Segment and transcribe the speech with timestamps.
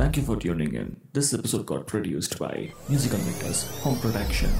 [0.00, 0.86] Thank you for tuning in.
[1.12, 4.52] This episode got produced by Musical Makers Home Production.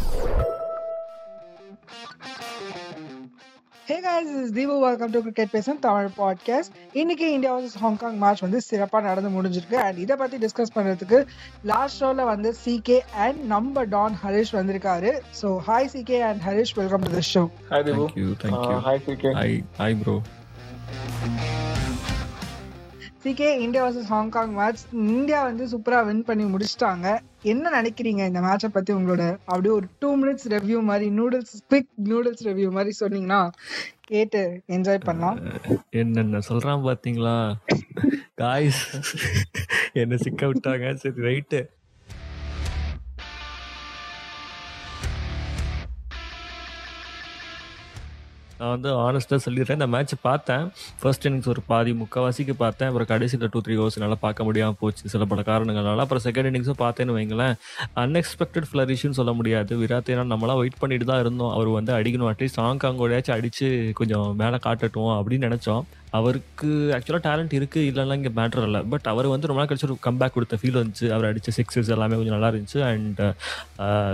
[3.87, 8.19] Hey guys this is Deepu welcome to cricket பேசும் Tamil podcast இன்னைக்கு India vs Hong Kong
[8.23, 11.21] match வந்து சிறப்பாக நடந்து முடிஞ்சிருக்கு and இதை பத்தி discuss பண்றதுக்கு
[11.73, 17.07] last ரோல வந்து சிகே அண்ட் நம்ம டான் ஹரிஷ் வந்திருக்காரு so hi CK and Harish welcome
[17.09, 18.05] to the show Hi Devu.
[18.05, 18.77] Thank you, thank you.
[18.77, 18.85] Uh,
[23.25, 27.07] CK India versus Hong Kong match India வந்து சூப்பரா வின் பண்ணி முடிச்சிட்டாங்க.
[27.43, 29.25] என்ன நினைக்கிறீங்க இந்த மேட்சை பத்தி உங்களோட?
[29.45, 33.41] அப்படியே ஒரு டூ மினிட்ஸ் ரிவ்யூ மாதிரி நூடுல்ஸ் குவிக் நூடுல்ஸ் ரிவ்யூ மாதிரி சொன்னீங்கன்னா
[34.01, 35.39] கேட்டு என்ஜாய் பண்ணலாம்.
[35.91, 37.37] என்னென்ன சொல்றான் பாத்தீங்களா?
[38.35, 38.83] காய்ஸ்
[40.03, 40.95] என்ன சிக்க விட்டாங்க.
[40.95, 41.61] சரி ரைட்டு
[48.61, 49.73] நான் வந்து ஆனஸ்ட்டாக சொல்லிடுறேன்.
[49.73, 50.71] இந்த மேட்ச் பார்த்தேன்.
[51.01, 52.89] ஃபர்ஸ்ட் இன்னிங்ஸ் ஒரு பாதி முக்கால்வாசிக்கு பார்த்தேன்.
[52.89, 55.09] அப்புறம் கடைசியில் டூ த்ரீ ஹவர்ஸ் நல்லா பார்க்க முடியாமல் போச்சு.
[55.09, 55.97] சில பல காரணங்களால.
[55.97, 57.55] அப்புறம் செகண்ட் இன்னிங்ஸும் பார்த்தேன்னு வைங்களேன்.
[57.97, 59.79] அன்எக்ஸ்பெக்டட் ஃப்ளரிஷ்னு சொல்ல முடியாது.
[59.79, 61.51] விராட் ஏன்னா நம்மளாம் வெயிட் பண்ணிட்டு தான் இருந்தோம்.
[61.51, 62.33] அவர் வந்து அடிக்கணும்.
[62.33, 65.83] அட்லீஸ்ட் ஹாங்காங்கோடையாச்சும் அடிச்சு கொஞ்சம் மேலே காட்டட்டும் அப்படின்னு நினச்சோம்.
[66.19, 68.81] அவருக்கு ஆக்சுவலாக டேலண்ட் இருக்குது இல்லைன்னா இங்கே மேட்டர் இல்லை.
[68.93, 71.07] பட் அவர் வந்து ரொம்ப நாள் கழிச்சு ஒரு கம்பேக் கொடுத்த ஃபீல் வந்துச்சு.
[71.17, 72.81] அவர் அடித்த சிக்ஸஸ் எல்லாமே கொஞ்சம் நல்லா இருந்துச்சு.
[72.91, 73.21] அண்ட்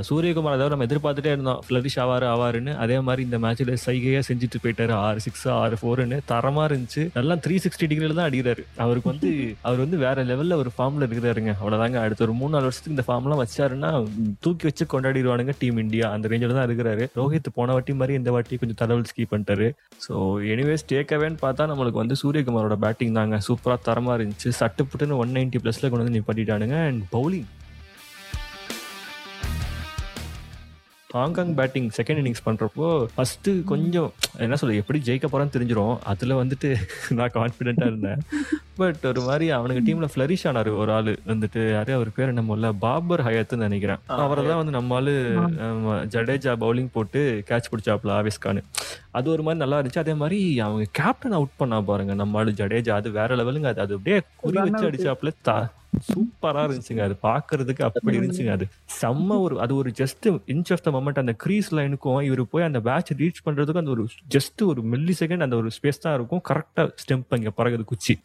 [0.09, 1.61] சூரியகுமார் அதாவது நம்ம எதிர்பார்த்துட்டே இருந்தோம்.
[1.69, 2.75] ஃப்ளரிஷ் ஆவார் ஆவாருன்னு.
[2.85, 4.95] அதே மாதிரி இந்த மேட்ச்சில் சைகையாக செஞ்சுட்டு போயிட்டாரு.
[5.07, 7.05] ஆறு சிக்ஸ் ஆறு ஃபோருன்னு தரமாக இருந்துச்சு.
[7.19, 8.65] நல்லா த்ரீ சிக்ஸ்டி டிகிரியில் தான் அடிக்கிறாரு.
[8.85, 9.31] அவருக்கு வந்து
[9.69, 11.55] அவர் வந்து வேற லெவலில் ஒரு ஃபார்மில் இருக்கிறாருங்க.
[11.61, 13.93] அவ்வளோதாங்க அடுத்த ஒரு மூணு நாலு வருஷத்துக்கு இந்த ஃபார்ம்லாம் வச்சாருன்னா
[14.47, 17.05] தூக்கி வச்சு கொண்டாடிடுவானுங்க டீம் இந்தியா அந்த ரேஞ்சில் தான் இருக்கிறாரு.
[17.21, 19.69] ரோஹித் போன வாட்டி மாதிரி இந்த வாட்டி கொஞ்சம் தலைவல் ஸ்கீப் பண்ணிட்டாரு.
[20.07, 20.15] ஸோ
[20.55, 23.41] எனிவேஸ் டேக் அவேன்னு பார்த்தா நம்மளுக்கு வந்து சூரியகுமாரோட பேட்டிங் தாங்க.
[23.49, 24.53] சூப்பராக தரமாக இருந்துச்சு.
[24.61, 26.87] சட்டுப்புட்டுன்னு ஒன் நைன்டி ப்ளஸில் கொண்டு வந்து நிப்பாட்டிட்டானுங்க.
[26.87, 27.47] And bowling
[31.19, 32.87] Hong Kong batting second innings பண்ணுறப்போ
[33.17, 34.11] ஃபஸ்ட்டு கொஞ்சம்
[34.45, 36.69] என்ன சொல்ல எப்படி ஜெயிக்க போகிறான்னு தெரிஞ்சிடும் அதில் வந்துட்டு
[37.19, 38.21] நான் கான்ஃபிடென்ட்டாக இருந்தேன்.
[38.81, 41.13] பட் ஒரு மாதிரி அவனுக்கு டீமில் ஃப்ளரிஷ் ஆனார் ஒரு ஆள்.
[41.33, 44.03] வந்துட்டு யாரு அவர் பேர் என்ன முதல்ல பாபர் ஹயத்துன்னு நினைக்கிறேன்.
[44.25, 45.15] அவரை தான் வந்து நம்ம ஆளு
[46.15, 48.63] ஜடேஜா பவுலிங் போட்டு கேட்ச் பிடிச்சாப்ல ஆவேஸ் கான்
[49.19, 50.05] அது ஒரு மாதிரி நல்லா இருந்துச்சு.
[50.05, 52.95] அதே மாதிரி அவங்க கேப்டன் அவுட் பண்ணா பாருங்க நம்ம ஆளு ஜடேஜா.
[53.01, 55.57] அது வேற லெவலுங்க அது அது அப்படியே குறி வச்சு அடிச்சாப்ல தா
[56.13, 57.03] சூப்பரா இருந்துச்சுங்க.
[57.03, 58.51] அது பாக்குறதுக்கு அப்படி இருந்துச்சுங்க.
[58.51, 58.67] அது
[59.01, 62.81] செம்ம ஒரு அது ஒரு just inch of the moment அந்த க்ரீஸ் லைனுக்கும் இவர் போய் அந்த
[62.81, 66.43] பேட்ச் ரீச் பண்றதுக்கும் அந்த ஒரு ஜஸ்ட் ஒரு மில்லி செகண்ட் அந்த ஒரு ஸ்பேஸ் தான் இருக்கும்.
[66.49, 68.19] கரெக்டா ஸ்டெம்ப் அங்க பறகுது குச்சி.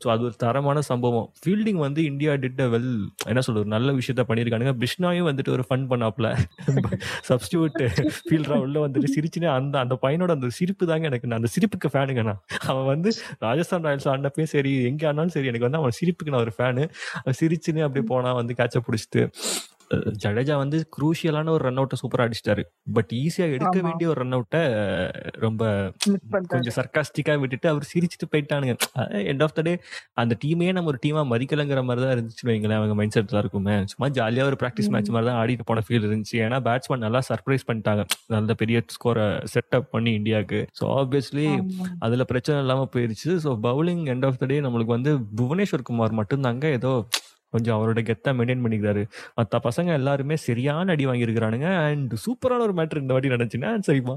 [0.00, 1.28] ஸோ அது ஒரு தரமான சம்பவம்.
[1.40, 2.90] ஃபீல்டிங் வந்து இந்தியா டிட் வெல்
[3.30, 4.72] என்ன சொல்றது ஒரு நல்ல விஷயத்த பண்ணியிருக்கானுங்க.
[4.82, 6.28] பிஷ்னாயும் வந்துட்டு ஒரு ஃபன் பண்ணாப்ல
[7.30, 7.78] சப்ஸ்டியூட்
[8.26, 11.30] ஃபீல்டரா உள்ள வந்துட்டு சிரிச்சுனே அந்த அந்த பையனோட அந்த சிரிப்பு தாங்க எனக்கு.
[11.30, 12.42] நான் அந்த சிரிப்புக்கு ஃபேனுங்க நான்.
[12.72, 13.12] அவன் வந்து
[13.46, 16.84] ராஜஸ்தான் ராயல்ஸ் ஆடினப்பயும் சரி எங்கே ஆனாலும் சரி எனக்கு வந்து அவன் சிரிப்புக்கு நான் ஒரு ஃபேனு
[17.40, 19.22] சிரிச்சுன்னு அப்படியே போனா வந்து கேட்ச பிடிச்சிட்டு.
[20.22, 22.62] ஜடேஜா வந்து குரூஷியலான ஒரு ரன் அவுட்டை சூப்பரா அடிச்சிட்டாரு.
[22.96, 23.76] பட் ஈஸியா எடுக்க.
[23.86, 24.62] வேண்டிய ஒரு ரன் அவுட்டை
[25.44, 25.62] ரொம்ப
[26.52, 28.74] கொஞ்சம் சர்க்காஸ்டிக்கா விட்டுட்டு அவர் சிரிச்சிட்டு போயிட்டானுங்க.
[29.32, 29.74] எண்ட் ஆஃப் த டே
[30.22, 33.76] அந்த டீமே நம்ம ஒரு டீமா மதிக்கலங்கிற மாதிரி தான் இருந்துச்சுன்னு வைங்களேன் அவங்க மைண்ட் செட்ல இருக்குமே.
[33.92, 36.36] சும்மா ஜாலியா ஒரு ப்ராக்டிஸ் மேட்ச் மாதிரி தான் ஆடிட்டு போன ஃபீல் இருந்துச்சு.
[36.46, 38.04] ஏன்னா பேட்ஸ்மேன் நல்லா சர்ப்ரைஸ் பண்ணிட்டாங்க.
[38.36, 40.60] நல்ல பெரிய ஸ்கோரை செட்டப் பண்ணி இந்தியாவுக்கு.
[40.80, 41.46] So obviously.
[42.06, 43.30] அதுல பிரச்சனை இல்லாம போயிருச்சு.
[43.46, 46.92] So bowling end of the day நம்மளுக்கு வந்து புவனேஸ்வர் குமார் மட்டும்தாங்க ஏதோ
[47.50, 49.02] கொஞ்சம் அவரோட கெத்தா மெயின்டைன் பண்ணிக்கிறாரு.
[49.34, 51.76] மற்ற பசங்க எல்லாருமே சரியான அடி வாங்கியிருக்கிறானுங்க.
[51.84, 54.16] அண்ட் சூப்பரான ஒரு மேட்ரு இந்த வாட்டி நடந்துச்சுன்னா சரிப்பா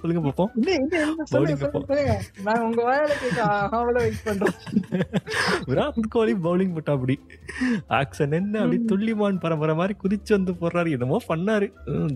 [0.00, 2.20] சொல்லுங்க பார்ப்போம் Bowling சொல்லுங்க, சொல்லுங்க.
[2.44, 4.56] நான் வெயிட் பண்றேன்
[5.68, 7.20] விராட் கோலி பவுலிங் போட்டா அப்படி.
[7.98, 8.54] ஆக்சன் என்ன?
[8.62, 10.90] அப்படி துள்ளிமான் பரம்பரை மாதிரி குதிச்சு வந்து போடுறாரு.
[10.90, 11.68] என்னமோ பண்ணாரு.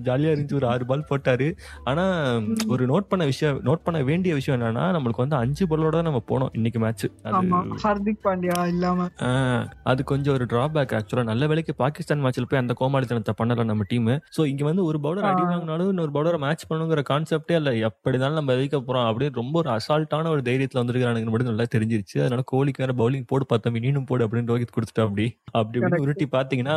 [0.07, 0.59] ஜாலியா இருந்துச்சு.
[0.61, 1.49] ஒரு ஆறு பால் போட்டாரு.
[1.85, 2.05] ஆனா
[2.75, 6.23] ஒரு நோட் பண்ண விஷயம் நோட் பண்ண வேண்டிய விஷயம் என்னன்னா நம்மளுக்கு வந்து அஞ்சு பாலோட தான் நம்ம
[6.31, 7.07] போனோம் இன்னைக்கு மேட்ச்
[7.85, 9.09] ஹார்திக் பாண்டியா இல்லாம.
[9.93, 14.11] அது கொஞ்சம் ஒரு டிராபேக் ஆக்சுவலா நல்ல வேலைக்கு பாகிஸ்தான் மேட்ச்ல போய் அந்த கோமாளித்தனத்தை பண்ணல நம்ம டீம்
[14.37, 15.43] சோ இங்க வந்து ஒரு பவுலர் அடி.
[15.51, 17.71] வாங்கினாலும் இன்னொரு பவுலரை மேட்ச் பண்ணுங்கிற கான்செப்டே இல்ல.
[17.89, 19.07] எப்படினாலும் நம்ம எதிர்க்க போறோம்.
[19.11, 22.17] அப்படியே ரொம்ப ஒரு அசால்ட்டான ஒரு தைரியத்துல வந்திருக்கானுங்க மட்டும் நல்லா தெரிஞ்சிருச்சு.
[22.25, 25.27] அதனால கோலிக்கு வேற பவுலிங் போடு பார்த்தோம் நீனும் போடு அப்படின்னு ரோஹித் கொடுத்துட்டா அப்படி.
[25.59, 26.01] அப்படி இப்படி.
[26.05, 26.77] உருட்டி பாத்தீங்கன்னா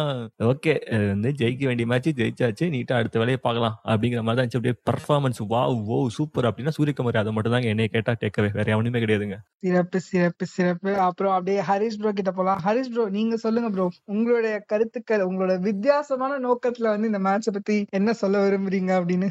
[0.51, 0.73] ஓகே
[1.11, 3.75] வந்து ஜெயிக்க வேண்டிய மேட்ச் ஜெயிச்சாச்சு நீட்டா அடுத்த வேலையை பார்க்கலாம்.
[3.91, 4.51] அப்படிங்கிற மாதிரி தான்.
[4.55, 5.61] அப்படியே பர்ஃபார்மன்ஸ் வா
[5.95, 9.37] ஓ சூப்பர் அப்படின்னா சூரியகுமார் அதை மட்டும் தாங்க என்னைய கேட்டா டேக்கவே வேற எவனுமே கிடையாதுங்க.
[9.65, 10.91] சிறப்பு சிறப்பு சிறப்பு.
[11.07, 12.61] அப்புறம் அப்படியே ஹரிஷ் ப்ரோ கிட்ட போலாம்.
[12.67, 18.13] ஹரிஷ் ப்ரோ நீங்க சொல்லுங்க ப்ரோ உங்களுடைய கருத்துக்கள் உங்களோட வித்தியாசமான நோக்கத்துல வந்து இந்த மேட்ச பத்தி என்ன
[18.23, 19.29] சொல்ல விரும்புறீங்க அப்படின்னு.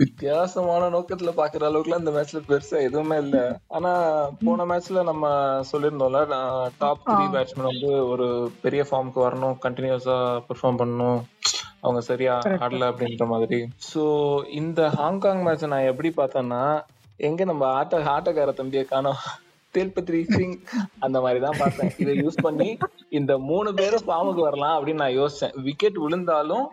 [0.00, 3.36] வித்தியாசமான நோக்கத்துல பாக்குற அளவுக்குலாம் இந்த மேட்ச்ல பெருசா எதுவுமே இல்ல.
[3.76, 3.90] ஆனா
[4.44, 5.24] போன மேட்ச்ல நம்ம
[5.70, 6.20] சொல்லியிருந்தோம்ல
[6.82, 7.24] டாப் த்ரீ.
[7.34, 8.26] பேட்ஸ்மேன் வந்து ஒரு
[8.62, 10.16] பெரிய ஃபார்முக்கு வரணும் கண்டினியூஸா
[10.48, 11.20] பெர்ஃபார்ம் பண்ணணும்
[11.82, 12.34] அவங்க சரியா.
[12.64, 13.58] ஆடல அப்படின்ற மாதிரி.
[13.90, 14.02] சோ
[14.60, 16.62] இந்த ஹாங்காங் மேட்ச் நான் எப்படி பார்த்தேன்னா
[17.20, 19.22] எங்க நம்ம ஆட்ட ஆட்டக்கார தம்பியை காணோம்.
[19.74, 20.54] தேல்பத்ரி சிங்
[20.98, 21.92] அந்த மாதிரி தான் பார்த்தேன்.
[22.02, 22.68] இதை யூஸ் பண்ணி
[23.18, 25.54] இந்த மூணு பேரும் ஃபார்முக்கு வரலாம் அப்படின்னு நான் யோசிச்சேன்.
[25.66, 26.64] விக்கெட் விழுந்தாலும்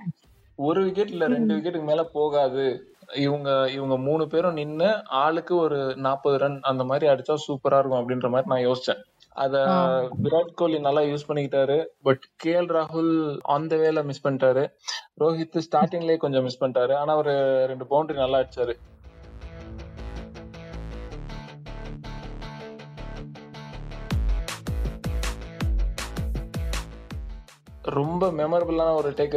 [0.60, 2.64] ஒரு விக்கெட் இல்ல ரெண்டு விக்கெட்டுக்கு மேல போகாது.
[3.15, 8.30] இவங்க இவங்க மூணு பேரும் நின்னு ஆளுக்கு ஒரு நாற்பது ரன் அந்த மாதிரி அடிச்சா சூப்பரா இருக்கும் அப்படின்ற
[8.30, 9.01] மாதிரி நான் யோசிச்சேன்.
[9.44, 9.56] அத
[10.24, 11.77] விராட் கோலி நல்லா யூஸ் பண்ணிக்கிட்டாரு.
[12.01, 14.65] பட் கே எல் ராகுல் ஆன் த வேல மிஸ் பண்ணிட்டாரு.
[15.19, 16.95] ரோஹித் ஸ்டார்டிங்லயே கொஞ்சம் மிஸ் பண்ணிட்டாரு.
[16.95, 17.36] ஆனா ஒரு
[17.68, 18.75] ரெண்டு பவுண்டரி நல்லா அடிச்சாரு.
[27.83, 29.36] ரொம்ப மெமரபிளான ஒரு டேக்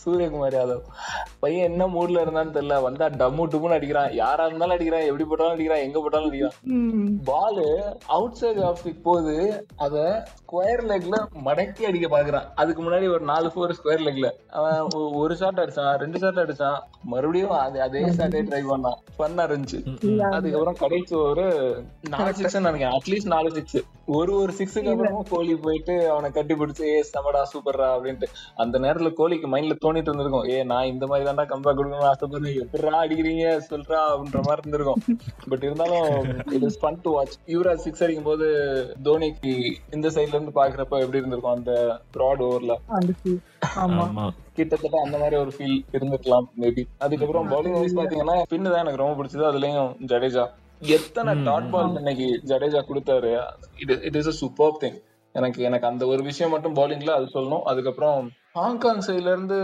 [0.00, 0.82] சூரியகுமார் யாதவ்.
[1.40, 2.76] பையன் என்ன மூட்ல இருந்தான்னு தெரியல.
[2.86, 4.14] வந்தா டம்மு டும்னு அடிக்கிறான்.
[4.22, 5.06] யாரா இருந்தாலும் அடிக்கிறான்.
[5.10, 5.84] எப்படி போட்டாலும் அடிக்கிறான்.
[5.86, 6.56] எங்க போட்டாலும் அடிக்கிறான்.
[7.30, 7.66] பாலு
[8.16, 9.34] அவுட் சைடு ஆஃப் போது
[9.86, 9.96] அத
[10.40, 12.48] ஸ்கொயர் லெக்ல மடக்கி அடிக்க பாக்குறான்.
[12.54, 15.92] அதுக்கு முன்னாடி ஒரு நாலு ஃபோர் ஸ்கொயர் லெக்ல அவன் ஒரு ஷாட் அடிச்சான்.
[16.04, 16.80] ரெண்டு ஷாட் அடிச்சான்.
[17.12, 18.98] மறுபடியும் அது அதே ஷாட்டே ட்ரை பண்ணான்.
[19.18, 19.80] ஃபன்னா இருந்துச்சு.
[20.32, 21.46] அதுக்கப்புறம் கடைசி ஒரு
[22.14, 22.96] நாலு சிக்ஸ் நினைக்கிறேன்.
[22.98, 23.80] அட்லீஸ்ட் நாலு சிக்ஸ்
[24.18, 28.28] ஒரு ஒரு சிக்ஸுக்கு அப்புறமா கோலி போயிட்டு அவனை கட்டி பிடிச்சு ஏ சமடா சூப்பர்ரா அப்படின்ட்டு.
[28.62, 30.48] அந்த நேரத்துல கோலிக்கு மைண்ட்ல தோணிட்டு இருந்திருக்கும்.
[30.54, 35.02] ஏ நான் இந்த மாதிரி தான்டா கம்பேக் கொடுக்கணும் ஆசைப்படுறேன் எப்படிடா அடிக்கிறீங்க சொல்றா அப்படின்ற மாதிரி இருந்திருக்கும்.
[35.50, 36.06] பட் இருந்தாலும்
[36.56, 38.46] it is fun to watch Yuvraj six அடிக்கும் போது
[39.06, 39.52] தோனிக்கு
[39.96, 41.72] இந்த சைடுல இருந்து பாக்குறப்ப எப்படி இருந்திருக்கும் அந்த
[42.16, 42.76] ப்ராட் ஓவர்ல
[44.56, 49.14] கிட்டத்தட்ட அந்த மாதிரி ஒரு ஃபீல் இருந்திருக்கலாம் மேபி அதுக்கப்புறம் பவுலிங் வைஸ் பாத்தீங்கன்னா பின்னு தான் எனக்கு ரொம்ப
[49.18, 49.44] பிடிச்சது.
[49.50, 50.44] அதுலயும் ஜடேஜா.
[50.96, 53.30] எத்தனை டாட் பால் இன்னைக்கு ஜடேஜா கொடுத்தாரு
[53.82, 54.98] it it is a super thing
[55.34, 57.64] எனக்கு எனக்கு அந்த ஒரு விஷயம் மட்டும் பவுலிங்ல அது சொல்லணும்.
[57.70, 58.28] அதுக்கப்புறம்
[58.58, 59.58] ஹாங்காங் சைட்ல இருந்து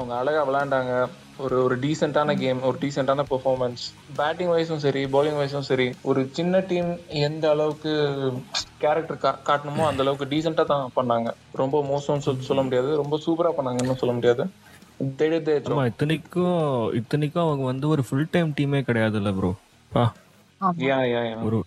[0.00, 0.94] அவங்க அழகா விளையாண்டாங்க.
[1.44, 3.82] ஒரு ஒரு டீசென்டான கேம் ஒரு டீசென்டான பெர்ஃபார்மன்ஸ்
[4.18, 6.90] பேட்டிங் வைஸும் சரி bowling வைஸும் சரி ஒரு சின்ன டீம்
[7.28, 7.92] எந்த அளவுக்கு
[8.84, 11.28] கேரக்டர் காட்டணுமோ அந்த அளவுக்கு டீசெண்டா தான் பண்ணாங்க.
[11.62, 12.90] ரொம்ப மோசம்னு சொல்லி சொல்ல முடியாது.
[13.02, 14.44] ரொம்ப சூப்பரா பண்ணாங்கன்னு சொல்ல முடியாது.
[15.90, 16.58] இத்தனைக்கும்
[17.00, 19.50] இத்தனைக்கும் அவங்க வந்து ஒரு ஃபுல் டைம் டீமே கிடையாதுல்ல ப்ரோ.
[21.46, 21.58] ஒரு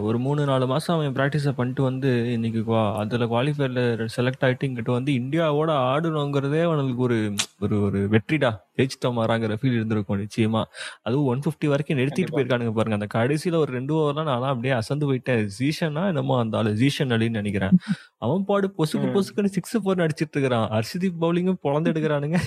[0.00, 4.92] ஒரு மூணு நாலு மாசம் அவன் ப்ராக்டிஸை பண்ணிட்டு வந்து இன்னைக்கு குவா- அதுல குவாலிஃபயர்ல செலக்ட் ஆயிட்டு இங்கிட்ட
[4.92, 8.56] வந்து இந்தியாவோட ஆடணுங்கிறதே அவனுக்கு ஒரு ஒரு ஒரு வெற்றிடா.
[8.76, 10.62] ஜெயிச்சிட்டோமாறாங்கிற ஃபீல் இருந்திருக்கும் நிச்சயமா.
[11.02, 13.06] அதுவும் ஒன் ஃபிஃப்டி வரைக்கும் நிறுத்திட்டு போயிருக்கானுங்க பாருங்க.
[13.06, 15.48] அந்த கடைசியில ஒரு ரெண்டு ஓவர்லாம் நான் அப்படியே அசந்து போயிட்டேன்.
[15.58, 17.78] ஜீஷனா என்னமோ அந்த ஆளு ஜீஷன் அலின்னு நினைக்கிறேன்.
[18.18, 20.68] அவன் பாடு பொசுக்கு பொசுக்குன்னு சிக்ஸ் ஃபோர் அடிச்சிட்டு இருக்கிறான்.
[20.68, 22.38] ஹர்ஷதீப் பவுலிங்கும் பொழந்து எடுக்கிறானுங்க.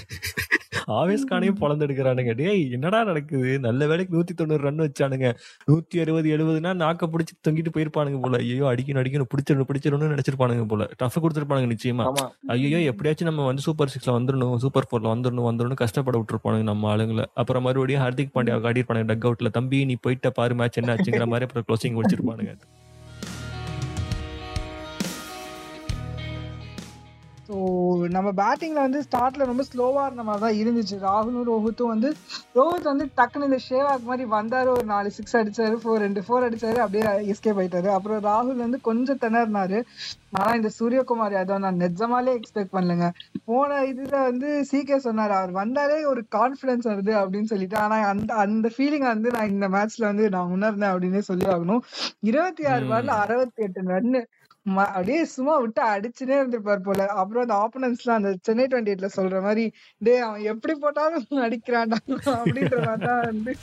[0.88, 3.60] ஆவேஸ் கானையும் பொழந்து எடுக்கிறானுங்க டேய் என்னடா நடக்குது?
[3.60, 5.28] நல்ல வேலைக்கு நூத்தி தொண்ணூறு ரன் வச்சானுங்க.
[5.70, 8.38] நூத்தி அறுபது எழுபதுனா நாக்க பிடிச்சி தொங்கிட்டு போயிருப்பானுங்க போல.
[8.38, 10.88] ஐயோ அடிக்கணும் அடிக்கணும் பிடிச்சிடணும் பிடிச்சிடணும்னு நினைச்சிருப்பானுங்க போல.
[10.98, 12.06] டஃப் கொடுத்துருப்பானுங்க நிச்சயமா.
[12.48, 17.26] ஐயோ எப்படியாச்சும் நம்ம வந்து சூப்பர் சிக்ஸ்ல வந்துடணும் சூப்பர் ஃபோர்ல வந்துடணும் வந்துடணும் கஷ்டப்பட விட்டுருப்பானுங்க நம்ம ஆளுங்களை.
[17.34, 21.48] அப்புறம் மறுபடியும் ஹார்திக் பாண்டியா காட்டியிருப்பானுங்க டக் அவுட்ல தம்பி நீ போயிட்ட பாரு மேட்ச் என்ன ஆச்சுங்கிற மாதிரி
[21.50, 22.54] அப்புறம் க்ளோசிங் முடிச்சிருப்பானுங்க.
[27.50, 27.56] ஸோ
[28.16, 30.96] நம்ம பேட்டிங்ல வந்து ஸ்டார்ட்ல ரொம்ப ஸ்லோவா இருந்த மாதிரி தான் இருந்துச்சு.
[31.06, 32.10] ராகுலும் ரோஹித்தும் வந்து
[32.58, 34.70] ரோஹித் வந்து டக்குன்னு இந்த ஷேவாக் மாதிரி வந்தாரு.
[34.76, 37.04] ஒரு நாலு சிக்ஸ் அடிச்சாரு ஃபோர் ரெண்டு ஃபோர் அடிச்சாரு அப்படியே
[37.34, 37.90] எஸ்கேப் ஆயிட்டாரு.
[37.96, 39.80] அப்புறம் ராகுல் வந்து கொஞ்சம் திணறினாரு.
[40.38, 43.08] ஆனா இந்த சூரியகுமார் யாதவ் நான் நிஜமாலே எக்ஸ்பெக்ட் பண்ணலங்க.
[43.50, 47.78] போன இதுல வந்து சீகே சொன்னாரு அவர் வந்தாலே ஒரு கான்பிடன்ஸ் வருது அப்படின்னு சொல்லிட்டு.
[47.86, 51.82] ஆனா அந்த அந்த ஃபீலிங் வந்து நான் இந்த மேட்ச்ல வந்து நான் உணர்ந்தேன் அப்படின்னே சொல்லி ஆகணும்.
[52.32, 54.22] இருபத்தி ஆறு பால்ல அறுபத்தி எட்டு ரன்னு
[54.66, 57.08] அப்படியே சும்மா விட்டு அடிச்சுனே இருந்திருப்பார் போல.
[57.22, 59.66] அப்புறம் அந்த ஆப்பனன்ஸ்லாம் அந்த சென்னை டுவெண்ட்டி எயிட்ல சொல்ற மாதிரி
[60.02, 62.00] டேய் அவன் எப்படி போட்டாலும் அடிக்கிறான்டா
[62.40, 63.54] அப்படின்ற மாதிரி தான் வந்து.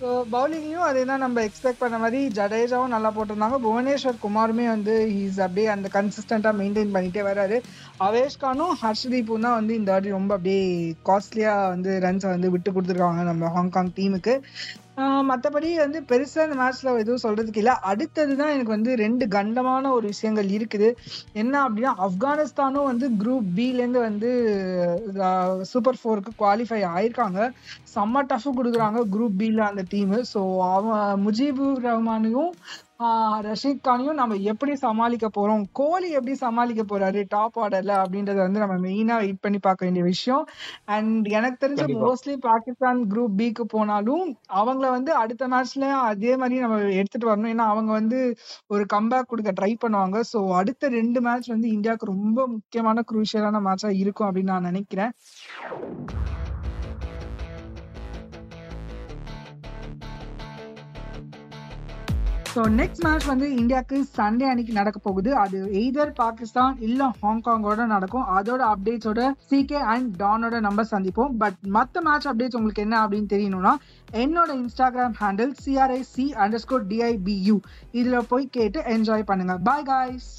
[0.00, 3.58] ஸோ பவுலிங்லயும் அதே தான் நம்ம எக்ஸ்பெக்ட் பண்ண மாதிரி ஜடேஜாவும் நல்லா போட்டிருந்தாங்க.
[3.66, 7.58] புவனேஸ்வர் குமாருமே வந்து ஹீஸ் அப்படியே அந்த கன்சிஸ்டண்டா மெயின்டைன் பண்ணிட்டே வராரு.
[8.06, 8.80] அவேஷ் கானும்
[9.46, 10.64] தான் வந்து இந்த வாட்டி ரொம்ப அப்படியே
[11.10, 14.34] காஸ்ட்லியா வந்து ரன்ஸை வந்து விட்டு கொடுத்துருக்காங்க நம்ம ஹாங்காங் டீமுக்கு
[15.30, 17.74] மற்றபடி வந்து பெருசாக இந்த மேட்ச்ல எதுவும் சொல்றதுக்கு இல்லை.
[17.90, 20.88] அடுத்தது தான் எனக்கு வந்து ரெண்டு கண்டமான ஒரு விஷயங்கள் இருக்குது.
[21.42, 24.30] என்ன அப்படின்னா ஆப்கானிஸ்தானும் வந்து குரூப் பிலேருந்து வந்து
[25.72, 27.40] சூப்பர் ஃபோருக்கு குவாலிஃபை ஆயிருக்காங்க.
[27.94, 32.52] செம்ம டஃப் கொடுக்குறாங்க குரூப் பியில் அந்த டீம் ஸோ அவன் முஜீபுர் ரஹ்மானையும்
[33.46, 35.64] ரஷீத் கானையும் நம்ம எப்படி சமாளிக்க போறோம்?
[35.72, 37.20] கோலி எப்படி சமாளிக்க போறாரு?
[37.28, 40.44] டாப் ஆர்டர்ல அப்படின்றத வந்து நம்ம மெயினா வெயிட் பண்ணி பார்க்க வேண்டிய விஷயம்.
[40.88, 41.82] அண்ட் எனக்கு தெரிஞ்ச.
[42.04, 44.24] மோஸ்ட்லி பாகிஸ்தான் குரூப் பிக்கு போனாலும்
[44.60, 47.52] அவங்கள வந்து அடுத்த மேட்ச்ல அதே மாதிரி நம்ம எடுத்துட்டு வரணும்.
[47.54, 48.20] ஏன்னா அவங்க வந்து
[48.70, 50.18] ஒரு கம்பேக் கொடுக்க ட்ரை பண்ணுவாங்க.
[50.32, 55.12] ஸோ அடுத்த ரெண்டு மேட்ச் வந்து இந்தியாவுக்கு ரொம்ப முக்கியமான குரூஷியலான மேட்சா இருக்கும் அப்படின்னு நான் நினைக்கிறேன்.
[62.56, 65.30] ஸோ நெக்ஸ்ட் மேட்ச் வந்து இந்தியாவுக்கு சண்டே அன்னைக்கு நடக்க போகுது.
[65.40, 68.24] அது எய்தர் பாகிஸ்தான் இல்ல ஹாங்காங்கோட நடக்கும்.
[68.36, 71.34] அதோட அப்டேட்ஸோட சிகே அண்ட் டானோட நம்ம சந்திப்போம்.
[71.42, 73.74] பட் மற்ற மேட்ச் அப்டேட்ஸ் உங்களுக்கு என்ன அப்படின்னு தெரியணும்னா
[74.22, 77.58] என்னோட Instagram handle C R I C under score D I P U
[78.00, 79.56] இதுல போய் கேட்டு என்ஜாய் பண்ணுங்க.
[79.70, 80.30] Bye guys